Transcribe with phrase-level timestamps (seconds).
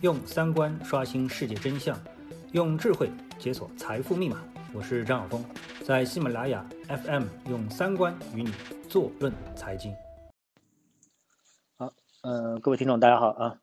[0.00, 1.98] 用三观刷新世界真相，
[2.52, 4.40] 用智慧解锁财富密码。
[4.72, 5.44] 我是张晓峰，
[5.84, 8.52] 在喜马拉雅 FM 用三观与你
[8.88, 9.92] 坐论财经。
[11.76, 11.92] 好，
[12.22, 13.60] 呃，各位听众，大家好啊。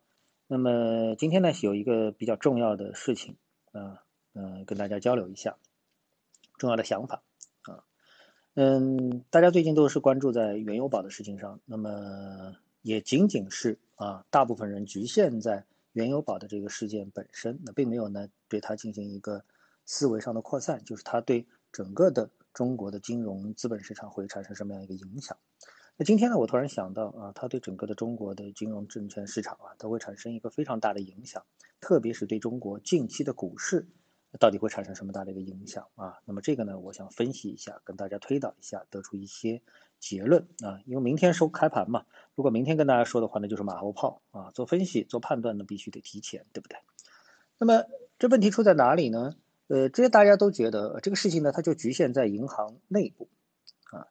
[0.48, 3.38] 那么今天呢，有一个比较重要的事情
[3.72, 5.56] 啊，嗯，跟大家交流一下
[6.58, 7.24] 重要的想法
[7.62, 7.86] 啊。
[8.56, 15.66] 嗯，大家最近都是关注在原油宝的事情上，那么也仅仅是啊，大部分人局限在。
[15.96, 19.46] 原油宝的这个事件本身，那并没有呢对它进行一个
[19.86, 25.38] 思维上的扩散，就是它对整个的中国的金融资本市场会产生什么样一个影响？
[25.96, 31.46] 那今天呢，我突然想到啊，它对整个的中国的金融证券市场啊，都会产生一个非常大的影响，
[31.80, 33.88] 特别是对中国近期的股市。
[34.38, 36.20] 到底会产生什么大的一个影响啊？
[36.26, 39.62] 那么这个呢，我想分析一下，跟大家推导一下，得出一些
[40.00, 40.80] 结论啊。
[40.86, 42.06] 因为明天收开盘嘛，
[42.36, 44.52] 如果明天跟大家说的话呢，就是马后炮啊。
[44.54, 46.78] 做分析、做判断呢，必须得提前，对不对？
[47.58, 47.84] 那么
[48.20, 49.36] 这问题出在哪里呢？
[49.68, 53.30] 呃，这些大家都觉得这个事情呢，它就局限在银行内部
[53.92, 54.08] 啊。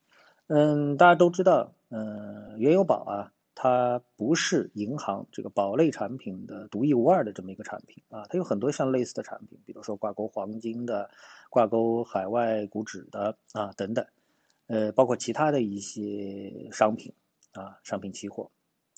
[0.46, 3.30] 嗯，大家都知道，嗯，原油宝啊。
[3.56, 11.08] 它不是银行这个宝类产品的独一无二的这么一个产品啊，它有很多像类似的产品，比如说挂钩黄金的、
[11.48, 14.04] 挂钩海外股指的啊等等，
[14.66, 17.12] 呃，包括其他的一些商品
[17.52, 18.50] 啊，商品期货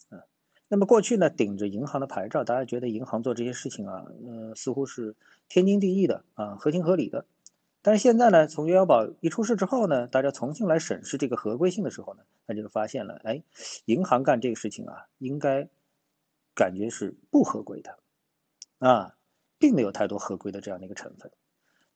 [0.09, 0.22] 啊。
[0.69, 5.14] 那么过去呢，顶着银行的牌照，大家觉得银行做这些事情啊，呃，似乎是
[5.48, 7.27] 天经地义的啊，合情合理的。
[7.83, 13.42] 但是现在呢，从余额宝一出事之后呢，大家重新来审视这个合规性的时候呢，那就发现了，哎，
[13.84, 15.69] 银行干这个事情啊，应该
[16.55, 17.98] 感觉是不合规的，
[18.78, 19.17] 啊，
[19.59, 21.31] 并没有太多合规的这样的一个成分。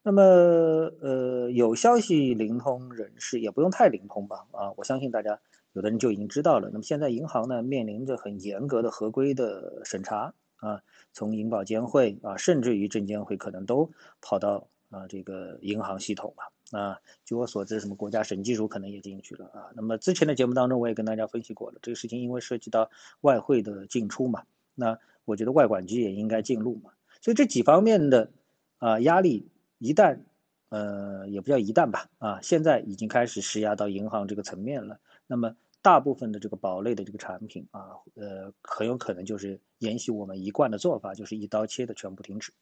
[0.02, 5.38] 那么，呃，有消息灵通人士也不用太灵通吧，啊，我相信大家
[5.72, 6.70] 有的人就已经知道了。
[6.72, 14.66] 那么现在银行呢，面临着很严格的合规的审查啊，从银保监会啊，甚至于证监会可能都跑到。
[14.90, 19.70] 啊，这个银行系统嘛，啊，据我所知，什么国家审计署可能也进去了啊。
[19.76, 24.42] 那么之前的节目当中，我也跟大家分析过了，这个事情因为涉及到外汇的进出嘛，
[24.74, 26.90] 那我觉得外管局也应该进入嘛。
[27.20, 28.32] 所以这几方面的
[28.78, 29.46] 啊压力，
[29.80, 30.20] 一旦
[30.68, 35.00] 呃也不叫一旦吧，啊，现在已经开始施压到银行这个层面了。
[35.26, 42.52] 那么大部分的这个宝类的这个产品啊，呃，很有可能就是沿袭我们一贯的做法，就是一刀切的全部停止，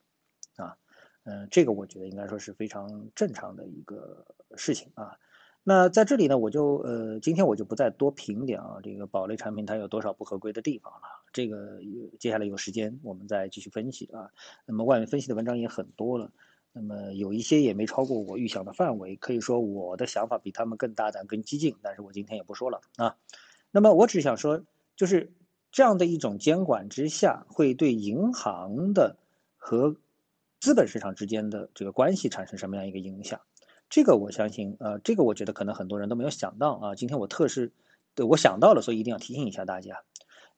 [0.56, 0.78] 啊。
[1.24, 4.24] 嗯，这个我觉得应该说是非常正常的一个
[4.56, 5.18] 事情啊。
[5.62, 11.00] 那在这里呢，我就呃，今天我就不再多评点啊，这个宝类产品它有多少不合规的地方了。
[11.30, 11.80] 这个
[12.18, 14.30] 接下来有时间我们再继续分析啊。
[14.64, 16.32] 那么外面分析的文章也很多了，
[16.72, 23.16] 那么有一些也没超过我预想的范围，可以说我的想法比他们更大胆、更激进，但是我今天也不说了啊。
[23.70, 24.62] 那么我只想说，
[24.96, 25.32] 就是
[25.72, 29.16] 这样的一种监管之下，会对银行的
[29.56, 29.96] 和
[30.60, 33.40] 资本市场之间的这个关系产生什么样一个影响？
[33.90, 36.94] 这个我相信，呃，这个我觉得可能很多人都没有想到啊。
[36.94, 37.72] 今天我特是，
[38.14, 40.02] 对我想到了，所以一定要提醒一下大家。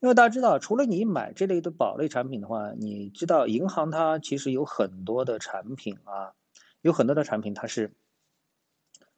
[0.01, 6.33] 因为大家知道，除了你买这类的保类产品的话，你知道银行它其实有很多的产品啊，
[6.83, 7.93] 有很多的产品它是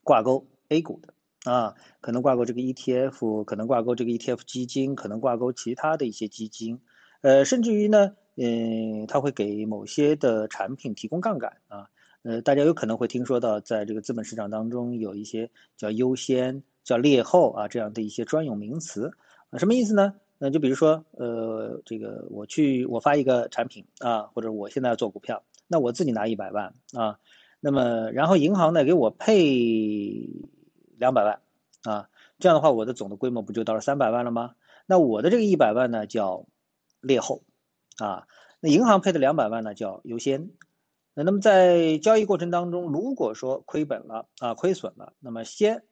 [0.03, 1.15] 挂钩 A 股的
[1.50, 6.81] 啊，可能挂钩这个 ETF，可能挂钩这个 ETF 基金，可能挂钩其他的一些基金，
[7.22, 8.16] 呃，甚至于呢。
[8.34, 11.87] 嗯，它会给某些的产品提供杠杆啊，
[12.22, 19.12] 呃，大家有可能会听说到，在这个资本市场当中有一些叫优先、叫劣后啊这样的一些专有名词，
[19.59, 20.15] 什么意思呢？
[20.44, 27.20] 那就比如说，呃，这个我去我发一个产品啊，或者我现在要做股票，那我自己拿一百万啊，
[27.60, 30.28] 那么然后银行呢给我配
[30.98, 31.41] 两百万
[31.84, 32.08] 啊，
[32.41, 34.56] 这样的话我的总的规模不就到了三百万了吗？
[34.86, 36.47] 那我的这个一百万呢叫
[37.00, 37.44] 劣后。
[37.98, 38.26] 啊，
[38.59, 40.50] 那银行配的两百万呢叫优先，
[41.14, 45.84] 那那么在交易过程当中，如果说亏本了啊，亏损了，那么先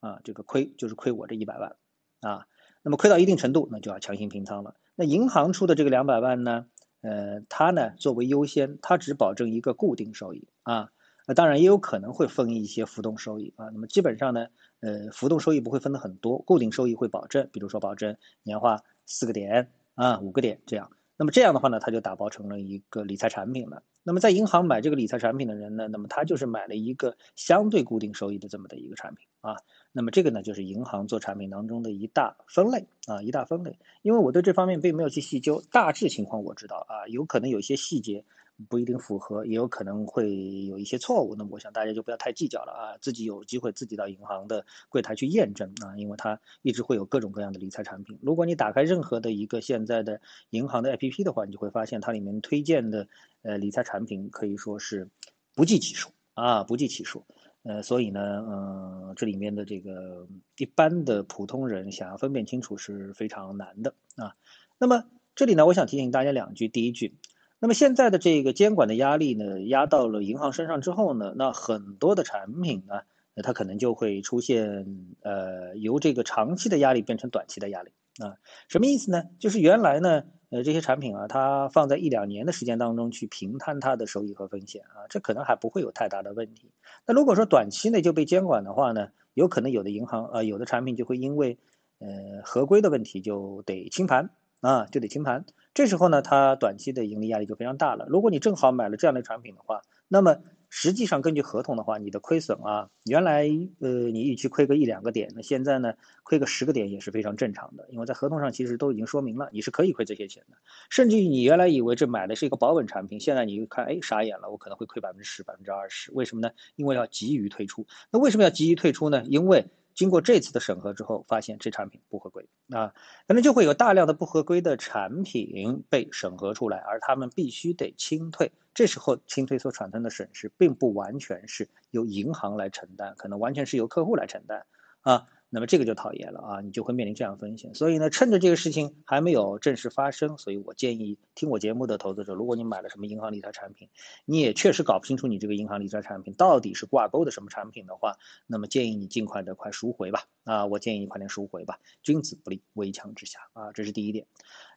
[0.00, 1.76] 啊这个亏就是亏我这一百万
[2.22, 2.46] 啊，
[2.84, 4.76] 那么亏到一定程度，那就要强行平仓了。
[4.94, 6.66] 那银行出的这个两百万呢，
[7.00, 10.90] 呃，它呢作为优先，它只保证一个固定收益啊，
[11.26, 14.46] 那当然也有可能会分一些浮动收益啊，那么基本上呢，
[14.80, 20.90] 呃，浮动收益不会分的很多，固定收益会保证，比如说保证年化四个点啊，五个点这样。
[21.16, 23.82] 那么这样的话呢，它就打包成了一个理财产品了。
[24.02, 29.56] 那么在银行买这个理财产品的人呢，那么他就是买了一个相对固定收益的这么的一个产品啊。
[29.92, 33.78] 那么这个呢，就是银行做产品当中的一大分类啊，一大分类。
[34.02, 38.24] 因为我对这方面并没有去细究，大致情况我知道啊，有可能有些细节
[38.68, 41.34] 不一定符合，也有可能会有一些错误。
[41.34, 48.18] 那么我想大家就不要太计较了啊，自己有机会自己到银行的柜台去验证啊，因为它一直会有各种各样的理财产品。
[48.22, 50.20] 如果你打开任何的一个现在的
[50.50, 53.08] 银行的 APP 的话，你就会发现它里面推荐的
[53.42, 55.08] 呃理财产品可以说是
[55.54, 57.24] 不计其数啊，不计其数。
[57.64, 60.28] 呃，所以呢，嗯，这里面的这个
[60.58, 64.36] 一般的普通人想要分辨清楚是非常难的啊。
[64.76, 66.68] 那么这里呢，我想提醒大家两句。
[66.68, 67.14] 第一句，
[67.58, 73.00] 那么现在的这个监管的压力呢，压到了银行身上之后呢，那很多的产品呢，
[73.42, 74.86] 它可能就会出现
[75.22, 78.36] 呃，由这个长期的压力变成短期的压力啊。
[78.68, 79.24] 什么意思呢？
[79.38, 80.24] 就是原来呢。
[80.50, 86.70] 呃，这些产品啊，它放在一两年的时间当中去平摊它的收益和风险啊，这可能还不会有太大的问题。
[87.04, 91.58] 那如果说短期内就被监管的话呢，有可能有的银行啊，有的产品就会因为
[91.98, 92.08] 呃
[92.44, 94.30] 合规的问题就得清盘
[94.66, 95.44] 啊，就得清盘。
[95.74, 98.06] 这时候呢，它短期的盈利压力就非常大了。
[98.08, 100.38] 如果你正好买了这样的产品的话，那么。
[100.76, 105.94] 实际上，根据合同的话，你的亏损啊，原来呃你预期亏个一两个点，那现在呢
[106.24, 110.56] 亏个十个点也是非常正常的，因为在合同上其实都已经说明了你是可以亏这些钱的。
[110.90, 116.10] 甚至于你原来以为这买的是一个保本产品，现在你一看，哎，傻眼了，我可能会亏百分之十、百分之二十。
[116.12, 116.50] 为什么呢？
[116.74, 117.86] 因为要急于退出。
[118.10, 119.22] 那为什么要急于退出呢？
[119.26, 122.92] 因为经过这次的审核之后，发现这产品不合规啊，
[123.28, 128.50] 可能就会有大量的不合规的产品被审核出来，而他们必须得清退。
[128.74, 134.66] 这时候清退所产生的损失，并不完全是由银行来承担，可能完全是由客户来承担
[135.02, 135.28] 啊。
[135.54, 137.72] 那么这个就讨厌了啊，你就会面临这样风险。
[137.76, 143.88] 所以呢，趁着这个事情还没有正式发生，所以我建议听我节目的投资者，如果你买了什么银行理财产品，
[144.24, 148.16] 你也确实搞不清楚你这个银行理财产品到底是挂钩的什么产品的话，
[148.48, 150.24] 那么建议你尽快的快赎回吧。
[150.42, 151.78] 啊，我建议你快点赎回吧。
[152.02, 154.26] 君子不立危墙之下啊，这是第一点。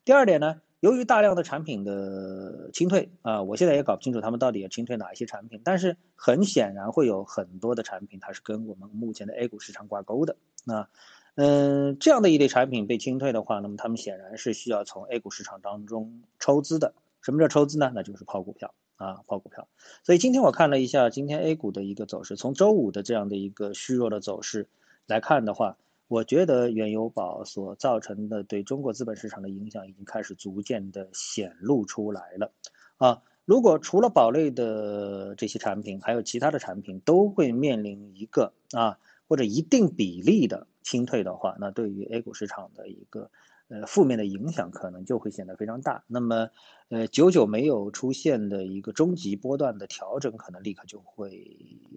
[0.06, 0.62] 第二点呢？
[0.80, 10.36] 由于大量的产品的清退啊，我现在也搞不清楚他们到底要清退哪一些产品，但是很显然会有很多的产品它是跟我们目前的 A 股市场挂钩的
[10.68, 10.88] 啊，
[11.34, 16.94] 嗯，这样的一类产品被清退的话，那么他们显然是需要从 A 股市场当中抽资的。
[17.22, 17.92] 什么叫抽资呢？
[17.96, 19.68] 那就是抛股票啊，抛股票。
[20.04, 24.68] 所以今天我看了一下今天 A 股的一个走势，从周五的这样的一个虚弱的走势
[25.08, 25.76] 来看的话。
[26.08, 32.52] 我觉得原油宝所造成的对中国资本市场的影响已经开始逐渐的显露出来了，
[32.98, 43.30] 啊，如果除了宝类的这些产品，还有其他的产品都会面临一个啊或者一定比例的清退的话，那对于 A 股市场的一个。
[43.70, 46.06] 呃，负面的影响可能就会显得非常大。
[46.08, 46.50] 那么，
[46.88, 51.46] 呃，久久没有出现的一个中级波段的调整，可能立刻就会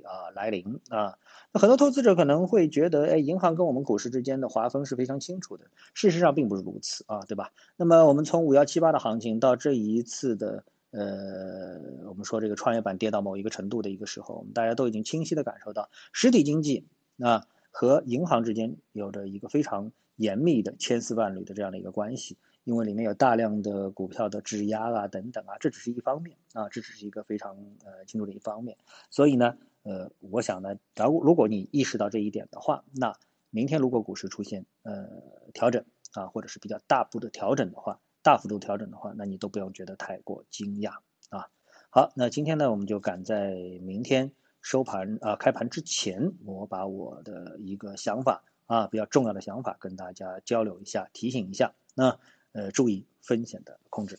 [0.03, 1.17] 啊来临啊。
[1.53, 5.67] 那很多投资者可能会觉得，哎，银行跟我们股市之间的划分是非常清楚的。
[5.95, 7.53] 事实上并不是如此啊，对吧？
[7.77, 11.79] 那么我们从五幺七八的行情到这一次的呃，
[12.09, 16.89] 我们说这个创业板跌到某一个程度的一个时候，我们大家都已经清晰的感受到，实体经济
[17.21, 19.93] 啊和银行之间有着一个非常。
[20.21, 27.57] 严密的千丝万缕的这样的一个关系，因为里面有大量的股票的质押啊等等啊，这只是一方面啊，这只是一个非常
[27.87, 28.77] 呃清楚的一方面。
[29.09, 33.15] 所以呢，呃，我想呢，假如如果你意识到这一点的话，那
[33.49, 35.09] 明天如果股市出现呃
[35.55, 40.99] 调整啊，或者是比较大幅的调整的话，大幅度调整的话，那你都不用觉得太过惊讶
[41.31, 41.49] 啊。
[41.89, 48.45] 好，那今天呢，我们就赶在明天收盘啊开盘之前，我把我的一个想法。
[48.71, 51.75] 啊，比较重要的想法跟大家交流一下，提醒一下。
[51.97, 52.21] 那
[52.53, 54.17] 呃，注意风险的控制。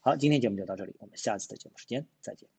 [0.00, 2.48] 好，今天节目就到这里，我们下次的节目时间再见。